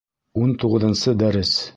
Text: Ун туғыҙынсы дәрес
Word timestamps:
Ун 0.45 0.55
туғыҙынсы 0.63 1.13
дәрес 1.23 1.53